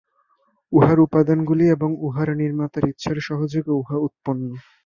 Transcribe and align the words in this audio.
উহার 0.73 0.97
উপাদানগুলি 0.99 1.65
এবং 1.67 1.89
উহার 2.07 2.29
নির্মাতার 2.41 2.85
ইচ্ছার 2.91 3.17
সহযোগে 3.27 3.71
উহা 3.73 3.97
উৎপন্ন। 3.99 4.43